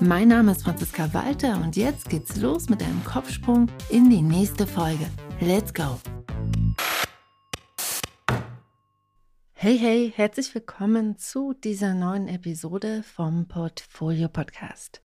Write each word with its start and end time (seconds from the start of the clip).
Mein 0.00 0.28
Name 0.28 0.52
ist 0.52 0.64
Franziska 0.64 1.14
Walter 1.14 1.60
und 1.62 1.76
jetzt 1.76 2.08
geht's 2.10 2.36
los 2.36 2.68
mit 2.68 2.82
einem 2.82 3.02
Kopfsprung 3.04 3.68
in 3.90 4.10
die 4.10 4.22
nächste 4.22 4.66
Folge. 4.66 5.06
Let's 5.40 5.72
go! 5.72 6.00
Hey, 9.52 9.78
hey, 9.78 10.12
herzlich 10.14 10.54
willkommen 10.54 11.16
zu 11.16 11.54
dieser 11.54 11.94
neuen 11.94 12.28
Episode 12.28 13.02
vom 13.04 13.46
Portfolio 13.46 14.28
Podcast. 14.28 15.00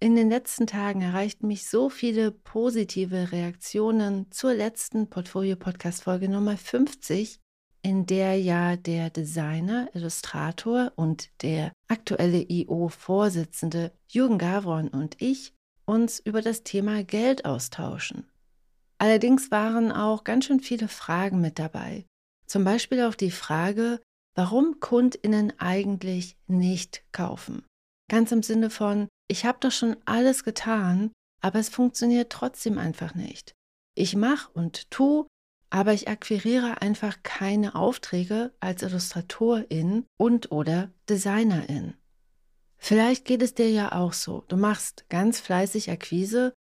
In 0.00 0.16
den 0.16 0.30
letzten 0.30 0.66
Tagen 0.66 1.02
erreichten 1.02 1.46
mich 1.46 1.68
so 1.68 1.90
viele 1.90 2.32
positive 2.32 3.32
Reaktionen 3.32 4.30
zur 4.32 4.54
letzten 4.54 5.10
Portfolio 5.10 5.56
Podcast 5.56 6.04
Folge 6.04 6.28
Nummer 6.28 6.56
50, 6.56 7.38
in 7.82 8.06
der 8.06 8.38
ja 8.38 8.76
der 8.76 9.10
Designer, 9.10 9.88
Illustrator 9.92 10.92
und 10.96 11.30
der 11.42 11.72
aktuelle 11.88 12.44
IO-Vorsitzende 12.48 13.92
Jürgen 14.08 14.38
Gavron 14.38 14.88
und 14.88 15.20
ich 15.20 15.52
uns 15.84 16.20
über 16.20 16.42
das 16.42 16.62
Thema 16.62 17.02
Geld 17.02 17.44
austauschen. 17.44 18.30
Allerdings 18.98 19.50
waren 19.50 19.90
auch 19.90 20.22
ganz 20.22 20.44
schön 20.44 20.60
viele 20.60 20.86
Fragen 20.86 21.40
mit 21.40 21.58
dabei. 21.58 22.06
Zum 22.46 22.64
Beispiel 22.64 23.02
auf 23.02 23.16
die 23.16 23.32
Frage, 23.32 24.00
warum 24.36 24.78
Kundinnen 24.78 25.52
eigentlich 25.58 26.36
nicht 26.46 27.02
kaufen. 27.10 27.64
Ganz 28.08 28.30
im 28.30 28.42
Sinne 28.42 28.70
von, 28.70 29.08
ich 29.28 29.44
habe 29.44 29.58
doch 29.60 29.72
schon 29.72 29.96
alles 30.04 30.44
getan, 30.44 31.10
aber 31.40 31.58
es 31.58 31.68
funktioniert 31.68 32.30
trotzdem 32.30 32.78
einfach 32.78 33.14
nicht. 33.14 33.54
Ich 33.94 34.14
mache 34.14 34.50
und 34.52 34.90
tu, 34.90 35.26
aber 35.72 35.94
ich 35.94 36.06
akquiriere 36.06 36.82
einfach 36.82 37.22
keine 37.22 37.74
Aufträge 37.74 38.52
als 38.60 38.82
Illustratorin 38.82 40.04
und 40.18 40.52
oder 40.52 40.90
Designerin. 41.08 41.94
Vielleicht 42.76 43.24
geht 43.24 43.40
es 43.40 43.54
dir 43.54 43.70
ja 43.70 43.92
auch 43.92 44.12
so. 44.12 44.44
Du 44.48 44.58
machst 44.58 45.06
ganz 45.08 45.40
fleißig 45.40 45.90
Akquise 45.90 46.52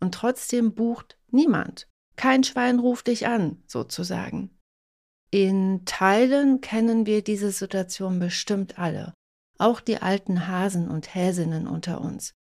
und 0.00 0.14
trotzdem 0.14 0.74
bucht 0.74 1.16
niemand. 1.30 1.86
Kein 2.16 2.42
Schwein 2.42 2.80
ruft 2.80 3.06
dich 3.06 3.28
an, 3.28 3.62
sozusagen. 3.68 4.58
In 5.30 5.84
Teilen 5.84 6.60
kennen 6.60 7.06
wir 7.06 7.22
diese 7.22 7.52
Situation 7.52 8.18
bestimmt 8.18 8.80
alle, 8.80 9.14
auch 9.58 9.80
die 9.80 9.98
alten 9.98 10.48
Hasen 10.48 10.90
und 10.90 11.14
Häsinnen 11.14 11.68
unter 11.68 12.00
uns. 12.00 12.32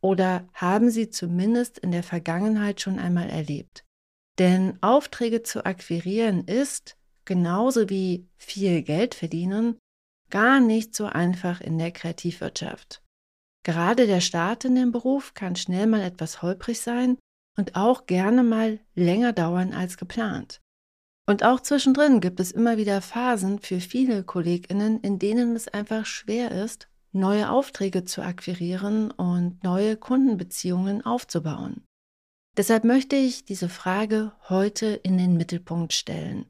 Oder 0.00 0.48
haben 0.54 0.88
sie 0.88 1.10
zumindest 1.10 1.78
in 1.78 1.90
der 1.90 2.04
Vergangenheit 2.04 2.80
schon 2.80 2.98
einmal 2.98 3.28
erlebt. 3.28 3.84
Denn 4.38 4.78
Aufträge 4.82 5.42
zu 5.42 5.64
akquirieren 5.64 6.44
ist, 6.44 6.96
genauso 7.24 7.90
wie 7.90 8.28
viel 8.36 8.82
Geld 8.82 9.14
verdienen, 9.14 9.78
gar 10.30 10.60
nicht 10.60 10.94
so 10.94 11.06
einfach 11.06 11.60
in 11.60 11.78
der 11.78 11.90
Kreativwirtschaft. 11.90 13.02
Gerade 13.64 14.06
der 14.06 14.20
Start 14.20 14.64
in 14.64 14.76
den 14.76 14.92
Beruf 14.92 15.34
kann 15.34 15.56
schnell 15.56 15.86
mal 15.86 16.00
etwas 16.00 16.42
holprig 16.42 16.80
sein 16.80 17.18
und 17.56 17.74
auch 17.76 18.06
gerne 18.06 18.42
mal 18.42 18.78
länger 18.94 19.32
dauern 19.32 19.72
als 19.72 19.96
geplant. 19.96 20.60
Und 21.28 21.44
auch 21.44 21.60
zwischendrin 21.60 22.20
gibt 22.20 22.40
es 22.40 22.52
immer 22.52 22.78
wieder 22.78 23.02
Phasen 23.02 23.58
für 23.58 23.80
viele 23.80 24.24
Kolleginnen, 24.24 25.00
in 25.00 25.18
denen 25.18 25.54
es 25.56 25.68
einfach 25.68 26.06
schwer 26.06 26.52
ist, 26.52 26.88
neue 27.12 27.50
Aufträge 27.50 28.04
zu 28.04 28.22
akquirieren 28.22 29.10
und 29.10 29.62
neue 29.62 29.96
Kundenbeziehungen 29.96 31.04
aufzubauen. 31.04 31.84
Deshalb 32.58 32.82
möchte 32.82 33.14
ich 33.14 33.44
diese 33.44 33.68
Frage 33.68 34.32
heute 34.48 34.86
in 34.86 35.16
den 35.16 35.36
Mittelpunkt 35.36 35.92
stellen. 35.92 36.44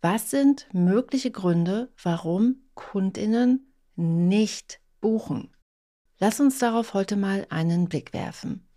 Was 0.00 0.30
sind 0.30 0.68
mögliche 0.72 1.32
Gründe, 1.32 1.92
warum 2.00 2.68
Kundinnen 2.74 3.74
nicht 3.96 4.80
buchen? 5.00 5.52
Lass 6.20 6.38
uns 6.38 6.60
darauf 6.60 6.94
heute 6.94 7.16
mal 7.16 7.44
einen 7.50 7.88
Blick 7.88 8.12
werfen. 8.12 8.68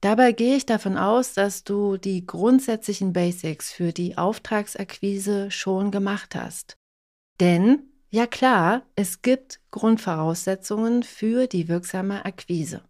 Dabei 0.00 0.32
gehe 0.32 0.56
ich 0.56 0.66
davon 0.66 0.96
aus, 0.96 1.34
dass 1.34 1.62
du 1.62 1.98
die 1.98 2.26
grundsätzlichen 2.26 3.12
Basics 3.12 3.70
für 3.70 3.92
die 3.92 4.18
Auftragsakquise 4.18 5.52
schon 5.52 5.92
gemacht 5.92 6.34
hast. 6.34 6.74
Denn, 7.38 7.92
ja 8.08 8.26
klar, 8.26 8.82
es 8.96 9.22
gibt 9.22 9.60
Grundvoraussetzungen 9.70 11.04
für 11.04 11.46
die 11.46 11.68
wirksame 11.68 12.24
Akquise. 12.24 12.82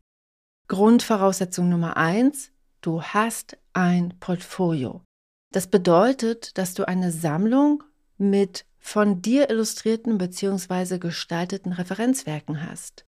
Grundvoraussetzung 0.66 1.68
Nummer 1.68 1.98
eins: 1.98 2.52
du 2.80 3.02
hast 3.02 3.56
ein 3.72 4.14
Portfolio. 4.20 5.02
Das 5.52 5.66
bedeutet, 5.66 6.56
dass 6.58 6.74
du 6.74 6.86
eine 6.86 7.10
Sammlung 7.10 7.82
mit 8.18 8.64
von 8.78 9.22
dir 9.22 9.50
illustrierten 9.50 10.18
bzw. 10.18 10.98
gestalteten 10.98 11.72
Referenzwerken 11.72 12.68
hast 12.68 13.04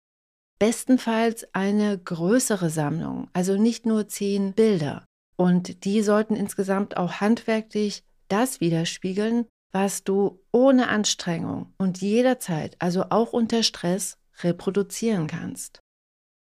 bestenfalls 0.60 1.48
eine 1.54 1.98
größere 1.98 2.70
Sammlung, 2.70 3.30
also 3.34 3.56
nicht 3.58 3.86
nur 3.86 4.08
zehn 4.08 4.54
Bilder. 4.54 5.06
Und 5.38 5.86
die 5.86 6.02
sollten 6.02 6.36
insgesamt 6.36 6.98
auch 6.98 7.14
handwerklich 7.14 8.04
das 8.28 8.60
widerspiegeln, 8.60 9.48
was 9.72 10.04
du 10.04 10.42
ohne 10.52 10.90
Anstrengung 10.90 11.74
und 11.78 12.02
jederzeit, 12.02 12.76
also 12.80 13.06
auch 13.10 13.32
unter 13.32 13.64
Stress, 13.64 14.18
reproduzieren 14.44 15.28
kannst. 15.28 15.80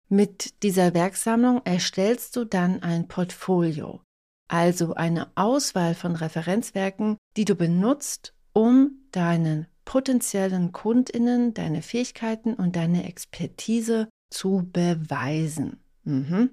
Mit 0.09 0.63
dieser 0.63 0.95
Werksammlung 0.95 1.63
erstellst 1.65 2.37
du 2.37 2.45
dann 2.45 2.83
ein 2.83 3.09
Portfolio, 3.09 4.03
also 4.49 4.95
eine 4.95 5.33
Auswahl 5.35 5.95
von 5.95 6.15
Referenzwerken, 6.15 7.17
die 7.37 7.45
du 7.45 7.57
benutzt, 7.57 8.33
um 8.53 9.03
deinen 9.11 9.67
potenziellen 9.85 10.73
Kundinnen 10.73 11.55
deine 11.55 11.83
Fähigkeiten 11.83 12.55
und 12.55 12.77
deine 12.77 13.05
Expertise 13.05 14.09
zu 14.31 14.69
beweisen. 14.73 15.81
Mhm. 16.05 16.51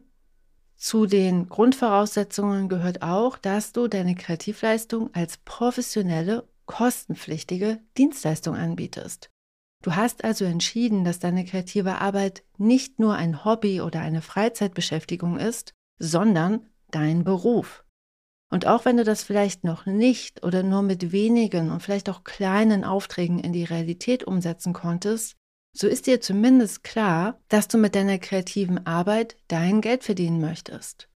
Zu 0.76 1.06
den 1.06 1.48
Grundvoraussetzungen 1.48 2.70
gehört 2.70 3.04
auch, 3.04 3.38
dass 3.38 3.72
du 3.72 3.88
deine 3.88 4.16
Kreativleistung 4.16 5.14
als 5.14 5.38
professionelle, 5.38 6.48
kostenpflichtige 6.66 7.80
Dienstleistung 7.98 8.56
anbietest. 8.56 9.30
Du 9.84 9.98
hast 9.98 10.24
also 10.24 10.46
entschieden, 10.46 11.04
dass 11.04 11.20
deine 11.20 11.44
kreative 11.44 12.00
Arbeit 12.00 12.44
nicht 12.58 13.00
nur 13.00 13.16
ein 13.16 13.44
Hobby 13.44 13.82
oder 13.82 14.00
eine 14.00 14.22
Freizeitbeschäftigung 14.22 15.38
ist, 15.38 15.74
sondern 16.00 16.66
dein 16.90 17.26
Beruf. 17.26 17.84
Und 18.50 18.66
auch 18.66 18.86
wenn 18.86 18.98
du 18.98 19.04
das 19.04 19.24
vielleicht 19.24 19.66
noch 19.66 19.86
nicht 19.86 20.44
oder 20.44 20.64
nur 20.64 20.84
mit 20.84 21.12
wenigen 21.12 21.70
und 21.70 21.82
vielleicht 21.82 22.10
auch 22.10 22.24
kleinen 22.24 22.86
Aufträgen 22.86 23.40
in 23.40 23.52
die 23.52 23.66
Realität 23.66 24.24
umsetzen 24.24 24.72
konntest, 24.72 25.36
so 25.76 25.88
ist 25.88 26.08
dir 26.08 26.22
zumindest 26.22 26.84
klar, 26.84 27.42
dass 27.50 27.68
du 27.68 27.78
mit 27.78 27.96
deiner 27.96 28.20
kreativen 28.20 28.86
Arbeit 28.86 29.36
dein 29.48 29.82
Geld 29.82 30.04
verdienen 30.04 30.40
möchtest. 30.40 31.10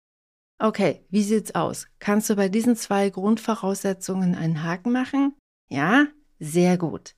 Okay, 0.58 1.04
wie 1.10 1.24
sieht's 1.24 1.54
aus? 1.54 1.88
Kannst 1.98 2.30
du 2.30 2.36
bei 2.36 2.48
diesen 2.48 2.76
zwei 2.76 3.10
Grundvoraussetzungen 3.10 4.34
einen 4.34 4.62
Haken 4.62 4.92
machen? 4.92 5.34
Ja, 5.68 6.06
sehr 6.38 6.78
gut. 6.78 7.14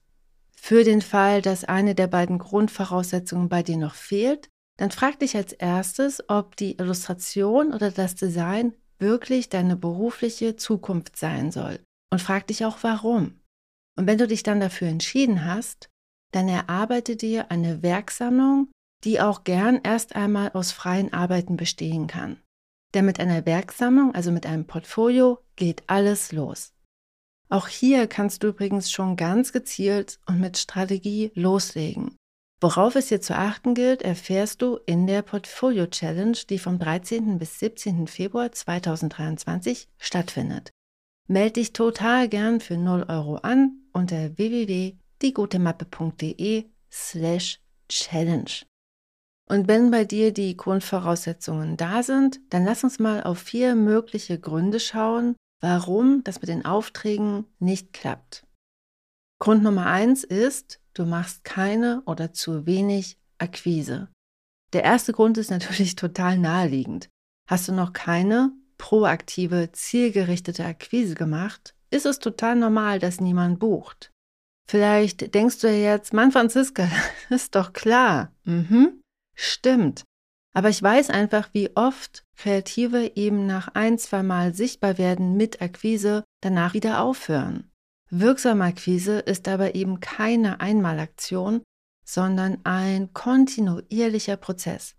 Für 0.59 0.83
den 0.83 1.01
Fall, 1.01 1.41
dass 1.41 1.63
eine 1.63 1.95
der 1.95 2.07
beiden 2.07 2.39
Grundvoraussetzungen 2.39 3.47
bei 3.47 3.63
dir 3.63 3.77
noch 3.77 3.95
fehlt, 3.95 4.49
dann 4.77 4.91
frag 4.91 5.19
dich 5.19 5.35
als 5.35 5.53
erstes, 5.53 6.29
ob 6.29 6.55
die 6.55 6.77
Illustration 6.77 7.73
oder 7.73 7.91
das 7.91 8.15
Design 8.15 8.73
wirklich 8.99 9.49
deine 9.49 9.75
berufliche 9.75 10.55
Zukunft 10.55 11.17
sein 11.17 11.51
soll. 11.51 11.79
Und 12.11 12.21
frag 12.21 12.47
dich 12.47 12.65
auch 12.65 12.77
warum. 12.81 13.39
Und 13.97 14.07
wenn 14.07 14.17
du 14.17 14.27
dich 14.27 14.43
dann 14.43 14.59
dafür 14.59 14.87
entschieden 14.87 15.45
hast, 15.45 15.89
dann 16.31 16.47
erarbeite 16.47 17.15
dir 17.15 17.51
eine 17.51 17.81
Werksammlung, 17.81 18.69
die 19.03 19.19
auch 19.21 19.43
gern 19.43 19.79
erst 19.83 20.15
einmal 20.15 20.51
aus 20.51 20.71
freien 20.71 21.13
Arbeiten 21.13 21.57
bestehen 21.57 22.07
kann. 22.07 22.41
Denn 22.93 23.05
mit 23.05 23.19
einer 23.19 23.45
Werksammlung, 23.45 24.15
also 24.15 24.31
mit 24.31 24.45
einem 24.45 24.65
Portfolio, 24.65 25.39
geht 25.55 25.83
alles 25.87 26.31
los. 26.31 26.73
Auch 27.49 27.67
hier 27.67 28.07
kannst 28.07 28.43
du 28.43 28.47
übrigens 28.47 28.91
schon 28.91 29.15
ganz 29.15 29.53
gezielt 29.53 30.19
und 30.25 30.39
mit 30.39 30.57
Strategie 30.57 31.31
loslegen. 31.33 32.17
Worauf 32.59 32.95
es 32.95 33.09
hier 33.09 33.21
zu 33.21 33.37
achten 33.37 33.75
gilt, 33.75 34.01
erfährst 34.01 34.63
du 34.63 34.79
in 34.87 35.05
der 35.05 35.21
Portfolio 35.21 35.85
Challenge, 35.85 36.37
die 36.49 36.57
vom 36.57 36.79
13. 36.79 37.37
bis 37.37 37.59
17. 37.59 38.07
Februar 38.07 38.51
2023 38.51 39.87
stattfindet. 39.99 40.71
Meld 41.27 41.57
dich 41.57 41.73
total 41.73 42.27
gern 42.29 42.59
für 42.59 42.77
0 42.77 43.05
Euro 43.09 43.35
an 43.35 43.83
unter 43.93 44.35
www.diegutemappe.de 44.37 46.65
slash 46.91 47.61
challenge. 47.89 48.63
Und 49.49 49.67
wenn 49.67 49.91
bei 49.91 50.03
dir 50.03 50.33
die 50.33 50.57
Grundvoraussetzungen 50.57 51.77
da 51.77 52.01
sind, 52.01 52.39
dann 52.49 52.65
lass 52.65 52.83
uns 52.83 52.97
mal 52.99 53.21
auf 53.23 53.39
vier 53.39 53.75
mögliche 53.75 54.39
Gründe 54.39 54.79
schauen, 54.79 55.35
warum 55.61 56.23
das 56.23 56.41
mit 56.41 56.49
den 56.49 56.65
Aufträgen 56.65 57.45
nicht 57.59 57.93
klappt. 57.93 58.45
Grund 59.39 59.63
Nummer 59.63 59.87
eins 59.87 60.23
ist, 60.23 60.79
du 60.93 61.05
machst 61.05 61.43
keine 61.43 62.01
oder 62.05 62.33
zu 62.33 62.65
wenig 62.65 63.17
Akquise. 63.37 64.09
Der 64.73 64.83
erste 64.83 65.13
Grund 65.13 65.37
ist 65.37 65.51
natürlich 65.51 65.95
total 65.95 66.37
naheliegend. 66.37 67.09
Hast 67.47 67.67
du 67.67 67.71
noch 67.73 67.93
keine 67.93 68.51
proaktive, 68.77 69.71
zielgerichtete 69.71 70.65
Akquise 70.65 71.15
gemacht, 71.15 71.75
ist 71.89 72.05
es 72.05 72.19
total 72.19 72.55
normal, 72.55 72.99
dass 72.99 73.21
niemand 73.21 73.59
bucht. 73.59 74.11
Vielleicht 74.69 75.33
denkst 75.33 75.59
du 75.59 75.67
ja 75.67 75.93
jetzt, 75.93 76.13
Mann 76.13 76.31
Franziska, 76.31 76.89
ist 77.29 77.55
doch 77.55 77.73
klar. 77.73 78.33
Mhm, 78.43 79.01
stimmt. 79.35 80.03
Aber 80.53 80.69
ich 80.69 80.81
weiß 80.81 81.09
einfach, 81.09 81.49
wie 81.53 81.75
oft 81.75 82.23
Kreative 82.35 83.15
eben 83.15 83.45
nach 83.45 83.69
ein, 83.75 83.97
zwei 83.97 84.23
Mal 84.23 84.53
sichtbar 84.53 84.97
werden 84.97 85.37
mit 85.37 85.61
Akquise, 85.61 86.23
danach 86.41 86.73
wieder 86.73 87.01
aufhören. 87.01 87.71
Wirksame 88.09 88.63
Akquise 88.63 89.19
ist 89.19 89.47
aber 89.47 89.75
eben 89.75 89.99
keine 89.99 90.59
Einmalaktion, 90.59 91.61
sondern 92.05 92.59
ein 92.63 93.13
kontinuierlicher 93.13 94.37
Prozess. 94.37 94.95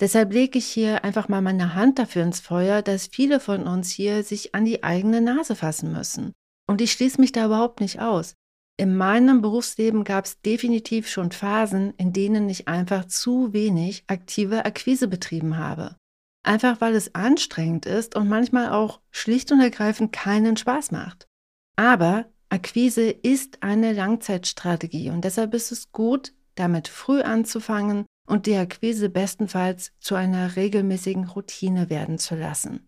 Deshalb 0.00 0.32
lege 0.32 0.58
ich 0.58 0.66
hier 0.66 1.04
einfach 1.04 1.28
mal 1.28 1.42
meine 1.42 1.74
Hand 1.74 1.98
dafür 1.98 2.22
ins 2.22 2.40
Feuer, 2.40 2.82
dass 2.82 3.08
viele 3.08 3.40
von 3.40 3.66
uns 3.66 3.90
hier 3.90 4.22
sich 4.22 4.54
an 4.54 4.64
die 4.64 4.82
eigene 4.82 5.20
Nase 5.20 5.56
fassen 5.56 5.92
müssen. 5.92 6.32
Und 6.66 6.80
ich 6.80 6.92
schließe 6.92 7.20
mich 7.20 7.32
da 7.32 7.46
überhaupt 7.46 7.80
nicht 7.80 8.00
aus. 8.00 8.34
In 8.80 8.96
meinem 8.96 9.42
Berufsleben 9.42 10.04
gab 10.04 10.24
es 10.24 10.40
definitiv 10.40 11.08
schon 11.08 11.32
Phasen, 11.32 11.94
in 11.96 12.12
denen 12.12 12.48
ich 12.48 12.68
einfach 12.68 13.06
zu 13.06 13.52
wenig 13.52 14.04
aktive 14.06 14.64
Akquise 14.64 15.08
betrieben 15.08 15.58
habe. 15.58 15.96
Einfach 16.44 16.80
weil 16.80 16.94
es 16.94 17.12
anstrengend 17.16 17.86
ist 17.86 18.14
und 18.14 18.28
manchmal 18.28 18.70
auch 18.70 19.00
schlicht 19.10 19.50
und 19.50 19.60
ergreifend 19.60 20.12
keinen 20.12 20.56
Spaß 20.56 20.92
macht. 20.92 21.26
Aber 21.74 22.26
Akquise 22.50 23.10
ist 23.10 23.64
eine 23.64 23.92
Langzeitstrategie 23.92 25.10
und 25.10 25.24
deshalb 25.24 25.54
ist 25.54 25.72
es 25.72 25.90
gut, 25.90 26.32
damit 26.54 26.86
früh 26.86 27.20
anzufangen 27.20 28.06
und 28.28 28.46
die 28.46 28.56
Akquise 28.56 29.08
bestenfalls 29.08 29.92
zu 29.98 30.14
einer 30.14 30.54
regelmäßigen 30.54 31.24
Routine 31.24 31.90
werden 31.90 32.18
zu 32.18 32.36
lassen. 32.36 32.87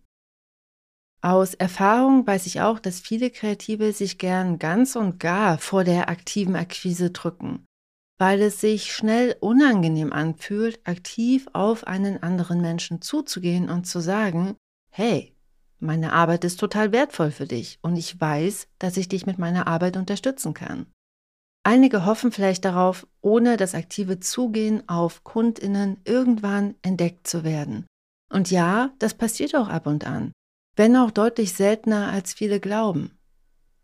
Aus 1.23 1.53
Erfahrung 1.53 2.25
weiß 2.25 2.47
ich 2.47 2.61
auch, 2.61 2.79
dass 2.79 2.99
viele 2.99 3.29
Kreative 3.29 3.93
sich 3.93 4.17
gern 4.17 4.57
ganz 4.57 4.95
und 4.95 5.19
gar 5.19 5.59
vor 5.59 5.83
der 5.83 6.09
aktiven 6.09 6.55
Akquise 6.55 7.11
drücken, 7.11 7.65
weil 8.17 8.41
es 8.41 8.59
sich 8.59 8.91
schnell 8.91 9.35
unangenehm 9.39 10.13
anfühlt, 10.13 10.79
aktiv 10.83 11.47
auf 11.53 11.85
einen 11.85 12.23
anderen 12.23 12.59
Menschen 12.59 13.03
zuzugehen 13.03 13.69
und 13.69 13.85
zu 13.85 13.99
sagen, 13.99 14.55
hey, 14.89 15.35
meine 15.79 16.13
Arbeit 16.13 16.43
ist 16.43 16.59
total 16.59 16.91
wertvoll 16.91 17.29
für 17.29 17.45
dich 17.45 17.77
und 17.83 17.97
ich 17.97 18.19
weiß, 18.19 18.67
dass 18.79 18.97
ich 18.97 19.07
dich 19.07 19.27
mit 19.27 19.37
meiner 19.37 19.67
Arbeit 19.67 19.97
unterstützen 19.97 20.55
kann. 20.55 20.87
Einige 21.63 22.05
hoffen 22.05 22.31
vielleicht 22.31 22.65
darauf, 22.65 23.05
ohne 23.21 23.57
das 23.57 23.75
aktive 23.75 24.19
Zugehen 24.19 24.89
auf 24.89 25.23
Kundinnen 25.23 25.99
irgendwann 26.03 26.73
entdeckt 26.81 27.27
zu 27.27 27.43
werden. 27.43 27.85
Und 28.33 28.49
ja, 28.49 28.91
das 28.97 29.13
passiert 29.13 29.55
auch 29.55 29.67
ab 29.69 29.85
und 29.85 30.07
an, 30.07 30.31
wenn 30.75 30.95
auch 30.95 31.11
deutlich 31.11 31.53
seltener 31.53 32.11
als 32.11 32.33
viele 32.33 32.59
glauben. 32.59 33.17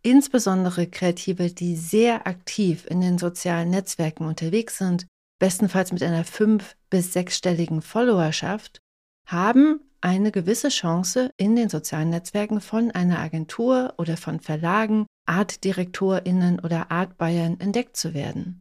Insbesondere 0.02 0.88
Kreative, 0.88 1.52
die 1.52 1.76
sehr 1.76 2.28
aktiv 2.28 2.86
in 2.90 3.02
den 3.02 3.18
sozialen 3.18 3.70
Netzwerken 3.70 4.26
unterwegs 4.26 4.78
sind, 4.78 5.06
bestenfalls 5.40 5.92
mit 5.92 6.02
einer 6.04 6.24
fünf- 6.24 6.76
bis 6.90 7.14
sechsstelligen 7.14 7.82
Followerschaft, 7.82 8.80
haben 9.28 9.82
eine 10.02 10.32
gewisse 10.32 10.70
Chance, 10.70 11.32
in 11.38 11.56
den 11.56 11.70
sozialen 11.70 12.10
Netzwerken 12.10 12.62
von 12.62 12.92
einer 12.92 13.20
Agentur 13.20 13.94
oder 13.98 14.16
von 14.16 14.40
Verlagen 14.40 15.06
Artdirektorinnen 15.26 16.60
oder 16.60 16.92
Artbayern 16.92 17.60
entdeckt 17.60 17.98
zu 17.98 18.14
werden. 18.14 18.60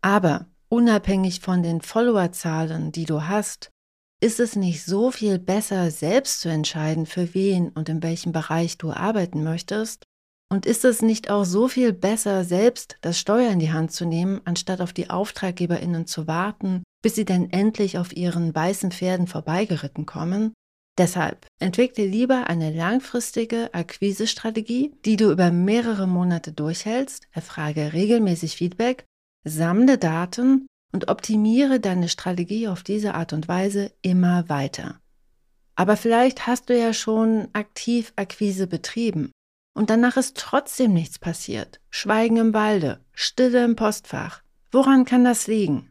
Aber 0.00 0.46
unabhängig 0.68 1.40
von 1.40 1.62
den 1.62 1.80
Followerzahlen, 1.80 2.92
die 2.92 3.04
du 3.04 3.22
hast, 3.22 3.70
ist 4.24 4.40
es 4.40 4.56
nicht 4.56 4.82
so 4.82 5.10
viel 5.10 5.38
besser, 5.38 5.90
selbst 5.90 6.40
zu 6.40 6.48
entscheiden, 6.48 7.04
für 7.04 7.34
wen 7.34 7.68
und 7.68 7.90
in 7.90 8.02
welchem 8.02 8.32
Bereich 8.32 8.78
du 8.78 8.90
arbeiten 8.90 9.44
möchtest? 9.44 10.04
Und 10.50 10.64
ist 10.64 10.86
es 10.86 11.02
nicht 11.02 11.28
auch 11.28 11.44
so 11.44 11.68
viel 11.68 11.92
besser, 11.92 12.42
selbst 12.42 12.96
das 13.02 13.18
Steuer 13.18 13.50
in 13.50 13.58
die 13.58 13.70
Hand 13.70 13.92
zu 13.92 14.06
nehmen, 14.06 14.40
anstatt 14.46 14.80
auf 14.80 14.94
die 14.94 15.10
Auftraggeberinnen 15.10 16.06
zu 16.06 16.26
warten, 16.26 16.84
bis 17.02 17.16
sie 17.16 17.26
dann 17.26 17.50
endlich 17.50 17.98
auf 17.98 18.16
ihren 18.16 18.54
weißen 18.54 18.92
Pferden 18.92 19.26
vorbeigeritten 19.26 20.06
kommen? 20.06 20.54
Deshalb 20.96 21.46
entwickle 21.60 22.06
lieber 22.06 22.46
eine 22.46 22.72
langfristige 22.72 23.74
Akquisestrategie, 23.74 24.94
die 25.04 25.16
du 25.16 25.32
über 25.32 25.50
mehrere 25.50 26.06
Monate 26.06 26.52
durchhältst, 26.52 27.26
erfrage 27.30 27.92
regelmäßig 27.92 28.56
Feedback, 28.56 29.04
sammle 29.44 29.98
Daten 29.98 30.66
und 30.94 31.08
optimiere 31.08 31.80
deine 31.80 32.08
Strategie 32.08 32.68
auf 32.68 32.84
diese 32.84 33.14
Art 33.14 33.32
und 33.32 33.48
Weise 33.48 33.90
immer 34.00 34.48
weiter. 34.48 35.00
Aber 35.74 35.96
vielleicht 35.96 36.46
hast 36.46 36.70
du 36.70 36.78
ja 36.78 36.92
schon 36.92 37.48
aktiv 37.52 38.12
Akquise 38.14 38.68
betrieben 38.68 39.32
und 39.74 39.90
danach 39.90 40.16
ist 40.16 40.36
trotzdem 40.36 40.94
nichts 40.94 41.18
passiert. 41.18 41.80
Schweigen 41.90 42.36
im 42.36 42.54
Walde, 42.54 43.00
Stille 43.12 43.64
im 43.64 43.74
Postfach. 43.74 44.42
Woran 44.70 45.04
kann 45.04 45.24
das 45.24 45.48
liegen? 45.48 45.90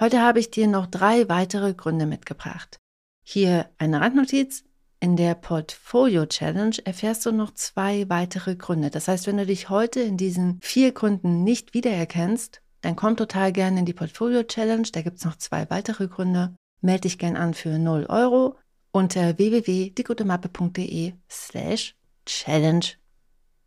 Heute 0.00 0.20
habe 0.20 0.40
ich 0.40 0.50
dir 0.50 0.66
noch 0.66 0.86
drei 0.86 1.28
weitere 1.28 1.72
Gründe 1.72 2.06
mitgebracht. 2.06 2.78
Hier 3.22 3.70
eine 3.78 4.00
Randnotiz. 4.00 4.64
In 4.98 5.16
der 5.16 5.34
Portfolio 5.34 6.26
Challenge 6.26 6.76
erfährst 6.84 7.26
du 7.26 7.32
noch 7.32 7.54
zwei 7.54 8.08
weitere 8.08 8.56
Gründe. 8.56 8.90
Das 8.90 9.06
heißt, 9.06 9.28
wenn 9.28 9.36
du 9.36 9.46
dich 9.46 9.68
heute 9.68 10.00
in 10.00 10.16
diesen 10.16 10.58
vier 10.62 10.90
Gründen 10.90 11.44
nicht 11.44 11.74
wiedererkennst, 11.74 12.62
dann 12.82 12.96
komm 12.96 13.16
total 13.16 13.52
gerne 13.52 13.80
in 13.80 13.86
die 13.86 13.94
Portfolio 13.94 14.42
Challenge. 14.42 14.88
Da 14.92 15.02
gibt 15.02 15.18
es 15.18 15.24
noch 15.24 15.36
zwei 15.36 15.70
weitere 15.70 16.08
Gründe. 16.08 16.54
Melde 16.80 17.02
dich 17.02 17.18
gern 17.18 17.36
an 17.36 17.54
für 17.54 17.78
0 17.78 18.06
Euro 18.08 18.58
unter 18.90 19.38
www.diegutemappe.de 19.38 21.14
slash 21.30 21.96
challenge. 22.26 22.86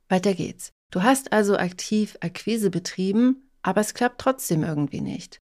Weiter 0.10 0.34
geht's. 0.34 0.72
Du 0.92 1.02
hast 1.02 1.34
also 1.34 1.58
aktiv 1.58 2.18
Akquise 2.22 2.70
betrieben, 2.70 3.50
aber 3.64 3.82
es 3.82 3.94
klappt 3.94 4.22
trotzdem 4.22 4.64
irgendwie 4.64 5.02
nicht. 5.02 5.40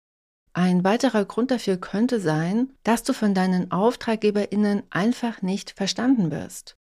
Ein 0.54 0.84
weiterer 0.84 1.24
Grund 1.24 1.50
dafür 1.50 1.78
könnte 1.78 2.20
sein, 2.20 2.74
dass 2.84 3.02
du 3.02 3.14
von 3.14 3.34
deinen 3.34 3.70
Auftraggeberinnen 3.70 4.82
einfach 4.90 5.40
nicht 5.40 5.70
verstanden 5.70 6.30
wirst. 6.30 6.76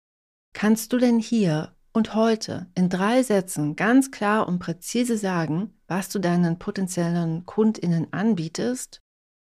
Kannst 0.54 0.92
du 0.92 0.98
denn 0.98 1.18
hier 1.18 1.76
und 1.92 2.14
heute 2.14 2.66
in 2.74 2.88
drei 2.88 3.22
Sätzen 3.22 3.76
ganz 3.76 4.10
klar 4.10 4.46
und 4.48 4.58
präzise 4.58 5.16
sagen, 5.16 5.74
was 5.86 6.08
du 6.08 6.18
deinen 6.18 6.58
potenziellen 6.58 7.46
Kundinnen 7.46 8.12
anbietest? 8.12 9.00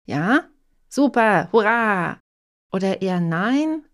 Ja? 0.07 0.45
Super, 0.89 1.49
hurra! 1.53 2.19
Oder 2.73 3.03
eher 3.03 3.21
nein? 3.21 3.85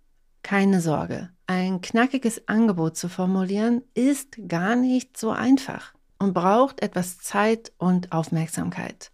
Keine 0.42 0.80
Sorge. 0.80 1.30
Ein 1.46 1.80
knackiges 1.80 2.48
Angebot 2.48 2.96
zu 2.96 3.08
formulieren 3.08 3.82
ist 3.94 4.38
gar 4.48 4.76
nicht 4.76 5.16
so 5.16 5.30
einfach 5.30 5.94
und 6.18 6.34
braucht 6.34 6.82
etwas 6.82 7.18
Zeit 7.18 7.72
und 7.78 8.12
Aufmerksamkeit. 8.12 9.10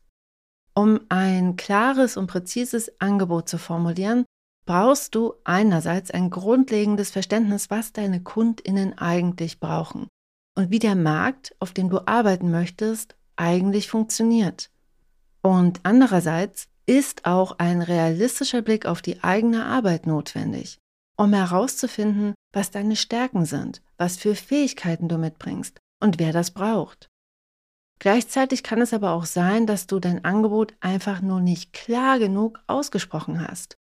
Um 0.74 1.00
ein 1.08 1.56
klares 1.56 2.16
und 2.16 2.26
präzises 2.26 3.00
Angebot 3.00 3.48
zu 3.48 3.58
formulieren, 3.58 4.24
brauchst 4.66 5.14
du 5.14 5.34
einerseits 5.44 6.10
ein 6.10 6.28
grundlegendes 6.28 7.10
Verständnis, 7.10 7.70
was 7.70 7.92
deine 7.92 8.20
Kundinnen 8.20 8.98
eigentlich 8.98 9.60
brauchen 9.60 10.08
und 10.56 10.70
wie 10.70 10.80
der 10.80 10.96
Markt, 10.96 11.54
auf 11.60 11.72
dem 11.72 11.88
du 11.88 12.06
arbeiten 12.06 12.50
möchtest, 12.50 13.16
eigentlich 13.36 13.88
funktioniert. 13.88 14.70
Und 15.42 15.80
andererseits 15.84 16.68
ist 16.86 17.26
auch 17.26 17.58
ein 17.58 17.82
realistischer 17.82 18.62
Blick 18.62 18.86
auf 18.86 19.02
die 19.02 19.22
eigene 19.22 19.64
Arbeit 19.64 20.06
notwendig, 20.06 20.78
um 21.16 21.32
herauszufinden, 21.32 22.34
was 22.52 22.70
deine 22.70 22.96
Stärken 22.96 23.44
sind, 23.44 23.82
was 23.96 24.16
für 24.16 24.34
Fähigkeiten 24.34 25.08
du 25.08 25.18
mitbringst 25.18 25.78
und 26.00 26.18
wer 26.18 26.32
das 26.32 26.50
braucht. 26.50 27.08
Gleichzeitig 27.98 28.62
kann 28.62 28.80
es 28.80 28.92
aber 28.92 29.12
auch 29.12 29.24
sein, 29.24 29.66
dass 29.66 29.86
du 29.86 30.00
dein 30.00 30.24
Angebot 30.24 30.74
einfach 30.80 31.22
nur 31.22 31.40
nicht 31.40 31.72
klar 31.72 32.18
genug 32.18 32.60
ausgesprochen 32.66 33.46
hast. 33.46 33.76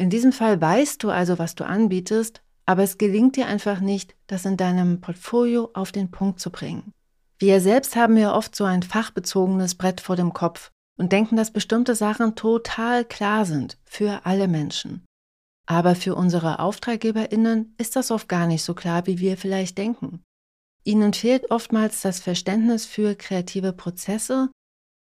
In 0.00 0.08
diesem 0.08 0.32
Fall 0.32 0.58
weißt 0.58 1.02
du 1.02 1.10
also, 1.10 1.38
was 1.38 1.56
du 1.56 1.66
anbietest, 1.66 2.40
aber 2.64 2.82
es 2.82 2.96
gelingt 2.96 3.36
dir 3.36 3.46
einfach 3.46 3.80
nicht, 3.80 4.16
das 4.28 4.46
in 4.46 4.56
deinem 4.56 5.02
Portfolio 5.02 5.68
auf 5.74 5.92
den 5.92 6.10
Punkt 6.10 6.40
zu 6.40 6.48
bringen. 6.48 6.94
Wir 7.38 7.60
selbst 7.60 7.96
haben 7.96 8.16
ja 8.16 8.34
oft 8.34 8.56
so 8.56 8.64
ein 8.64 8.82
fachbezogenes 8.82 9.74
Brett 9.74 10.00
vor 10.00 10.16
dem 10.16 10.32
Kopf 10.32 10.70
und 10.96 11.12
denken, 11.12 11.36
dass 11.36 11.50
bestimmte 11.50 11.94
Sachen 11.94 12.34
total 12.34 13.04
klar 13.04 13.44
sind 13.44 13.76
für 13.84 14.24
alle 14.24 14.48
Menschen. 14.48 15.04
Aber 15.66 15.94
für 15.94 16.14
unsere 16.14 16.60
Auftraggeberinnen 16.60 17.74
ist 17.76 17.94
das 17.94 18.10
oft 18.10 18.26
gar 18.26 18.46
nicht 18.46 18.64
so 18.64 18.72
klar, 18.72 19.06
wie 19.06 19.18
wir 19.18 19.36
vielleicht 19.36 19.76
denken. 19.76 20.22
Ihnen 20.82 21.12
fehlt 21.12 21.50
oftmals 21.50 22.00
das 22.00 22.20
Verständnis 22.20 22.86
für 22.86 23.16
kreative 23.16 23.74
Prozesse 23.74 24.48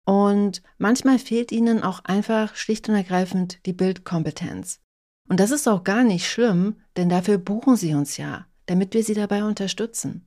Und 0.05 0.61
manchmal 0.77 1.17
fehlt 1.17 1.51
ihnen 1.51 1.81
auch 1.81 2.01
einfach 2.03 2.55
schlicht 2.55 2.89
und 2.89 2.95
ergreifend 2.95 3.65
die 3.65 3.73
Bildkompetenz. 3.73 4.82
Und 5.29 5.39
das 5.39 5.51
ist 5.51 5.67
auch 5.67 5.83
gar 5.83 6.03
nicht 6.03 6.29
schlimm, 6.29 6.77
denn 6.97 7.09
dafür 7.09 7.37
buchen 7.37 7.75
sie 7.75 7.93
uns 7.93 8.17
ja, 8.17 8.45
damit 8.65 8.93
wir 8.93 9.03
sie 9.03 9.13
dabei 9.13 9.43
unterstützen. 9.43 10.25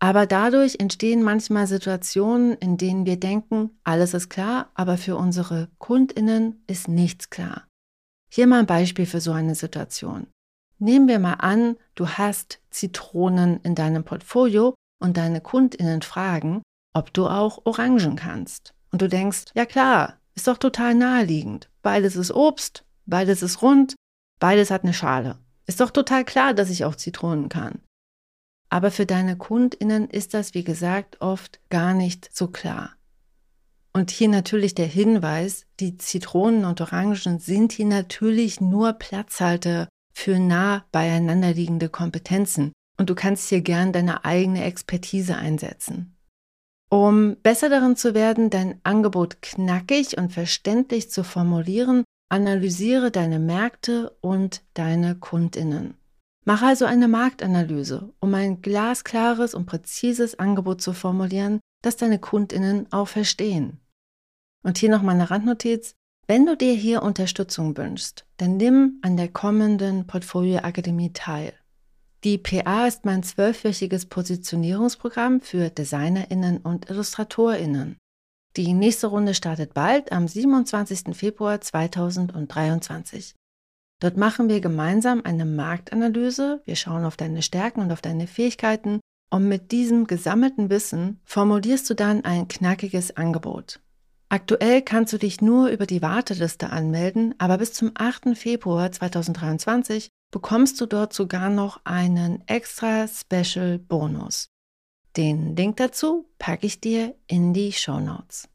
Aber 0.00 0.26
dadurch 0.26 0.76
entstehen 0.78 1.22
manchmal 1.22 1.66
Situationen, 1.66 2.54
in 2.58 2.76
denen 2.76 3.04
wir 3.04 3.18
denken, 3.18 3.70
alles 3.82 4.14
ist 4.14 4.28
klar, 4.28 4.70
aber 4.74 4.96
für 4.96 5.16
unsere 5.16 5.68
Kundinnen 5.78 6.62
ist 6.68 6.88
nichts 6.88 7.30
klar. 7.30 7.66
Hier 8.30 8.46
mal 8.46 8.60
ein 8.60 8.66
Beispiel 8.66 9.06
für 9.06 9.20
so 9.20 9.32
eine 9.32 9.54
Situation. 9.54 10.28
Nehmen 10.78 11.08
wir 11.08 11.18
mal 11.18 11.34
an, 11.34 11.76
du 11.96 12.06
hast 12.06 12.60
Zitronen 12.70 13.60
in 13.62 13.74
deinem 13.74 14.04
Portfolio 14.04 14.74
und 15.00 15.16
deine 15.16 15.40
Kundinnen 15.40 16.02
fragen, 16.02 16.62
ob 16.92 17.12
du 17.12 17.26
auch 17.26 17.62
Orangen 17.64 18.14
kannst. 18.14 18.74
Und 18.92 19.02
du 19.02 19.08
denkst, 19.08 19.46
ja 19.54 19.66
klar, 19.66 20.18
ist 20.36 20.46
doch 20.46 20.58
total 20.58 20.94
naheliegend. 20.94 21.68
Beides 21.82 22.14
ist 22.14 22.30
Obst, 22.30 22.84
beides 23.08 23.42
ist 23.42 23.62
rund, 23.62 23.96
beides 24.38 24.70
hat 24.70 24.84
eine 24.84 24.94
Schale. 24.94 25.38
Ist 25.66 25.80
doch 25.80 25.90
total 25.90 26.24
klar, 26.24 26.54
dass 26.54 26.70
ich 26.70 26.84
auch 26.84 26.94
Zitronen 26.94 27.48
kann. 27.48 27.80
Aber 28.70 28.90
für 28.90 29.06
deine 29.06 29.36
Kundinnen 29.36 30.08
ist 30.08 30.34
das, 30.34 30.54
wie 30.54 30.64
gesagt, 30.64 31.20
oft 31.20 31.60
gar 31.70 31.94
nicht 31.94 32.34
so 32.34 32.48
klar. 32.48 32.94
Und 33.92 34.10
hier 34.10 34.28
natürlich 34.28 34.74
der 34.74 34.86
Hinweis, 34.86 35.66
die 35.80 35.96
Zitronen 35.96 36.64
und 36.64 36.80
Orangen 36.80 37.38
sind 37.38 37.72
hier 37.72 37.86
natürlich 37.86 38.60
nur 38.60 38.92
Platzhalter 38.92 39.88
für 40.14 40.38
nah 40.38 40.84
beieinander 40.92 41.52
liegende 41.52 41.88
Kompetenzen. 41.88 42.72
Und 42.98 43.10
du 43.10 43.14
kannst 43.14 43.48
hier 43.48 43.60
gern 43.60 43.92
deine 43.92 44.24
eigene 44.24 44.64
Expertise 44.64 45.36
einsetzen. 45.36 46.16
Um 46.90 47.36
besser 47.42 47.68
darin 47.68 47.96
zu 47.96 48.14
werden, 48.14 48.50
dein 48.50 48.80
Angebot 48.82 49.42
knackig 49.42 50.16
und 50.16 50.32
verständlich 50.32 51.10
zu 51.10 51.22
formulieren, 51.22 52.04
analysiere 52.28 53.10
deine 53.10 53.38
Märkte 53.38 54.16
und 54.20 54.62
deine 54.74 55.14
Kundinnen. 55.14 55.94
Mach 56.44 56.62
also 56.62 56.84
eine 56.84 57.08
Marktanalyse, 57.08 58.12
um 58.20 58.34
ein 58.34 58.62
glasklares 58.62 59.54
und 59.54 59.66
präzises 59.66 60.38
Angebot 60.38 60.80
zu 60.80 60.92
formulieren, 60.92 61.60
das 61.82 61.96
deine 61.96 62.18
Kundinnen 62.18 62.90
auch 62.90 63.08
verstehen. 63.08 63.80
Und 64.62 64.78
hier 64.78 64.90
noch 64.90 65.02
mal 65.02 65.12
eine 65.12 65.30
Randnotiz. 65.30 65.94
Wenn 66.26 66.46
du 66.46 66.56
dir 66.56 66.74
hier 66.74 67.02
Unterstützung 67.02 67.76
wünschst, 67.76 68.26
dann 68.36 68.56
nimm 68.56 68.98
an 69.02 69.16
der 69.16 69.28
kommenden 69.28 70.06
Portfolio 70.06 70.58
Akademie 70.58 71.12
teil. 71.12 71.54
Die 72.24 72.36
PA 72.36 72.86
ist 72.86 73.04
mein 73.04 73.22
zwölfwöchiges 73.22 74.06
Positionierungsprogramm 74.06 75.40
für 75.40 75.70
DesignerInnen 75.70 76.58
und 76.58 76.90
IllustratorInnen. 76.90 77.96
Die 78.56 78.72
nächste 78.72 79.08
Runde 79.08 79.34
startet 79.34 79.74
bald 79.74 80.10
am 80.10 80.26
27. 80.26 81.16
Februar 81.16 81.60
2023. 81.60 83.34
Dort 84.00 84.16
machen 84.16 84.48
wir 84.48 84.60
gemeinsam 84.60 85.22
eine 85.24 85.44
Marktanalyse. 85.44 86.62
Wir 86.64 86.76
schauen 86.76 87.04
auf 87.04 87.16
deine 87.16 87.42
Stärken 87.42 87.80
und 87.80 87.92
auf 87.92 88.00
deine 88.00 88.26
Fähigkeiten. 88.26 89.00
Und 89.30 89.48
mit 89.48 89.72
diesem 89.72 90.06
gesammelten 90.06 90.70
Wissen 90.70 91.20
formulierst 91.24 91.88
du 91.90 91.94
dann 91.94 92.24
ein 92.24 92.48
knackiges 92.48 93.16
Angebot. 93.16 93.80
Aktuell 94.30 94.82
kannst 94.82 95.12
du 95.12 95.18
dich 95.18 95.40
nur 95.40 95.68
über 95.68 95.86
die 95.86 96.02
Warteliste 96.02 96.70
anmelden, 96.70 97.34
aber 97.38 97.58
bis 97.58 97.72
zum 97.72 97.92
8. 97.94 98.36
Februar 98.36 98.92
2023 98.92 100.08
bekommst 100.30 100.80
du 100.80 100.86
dort 100.86 101.12
sogar 101.12 101.48
noch 101.48 101.80
einen 101.84 102.46
extra 102.46 103.06
Special 103.08 103.78
Bonus. 103.78 104.48
Den 105.16 105.56
Link 105.56 105.76
dazu 105.78 106.28
packe 106.38 106.66
ich 106.66 106.80
dir 106.80 107.14
in 107.26 107.52
die 107.52 107.72
Show 107.72 108.00
Notes. 108.00 108.48